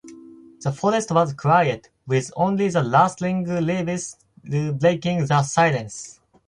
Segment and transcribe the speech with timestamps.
[0.61, 6.19] The forest was quiet, with only the rustling leaves breaking the silence.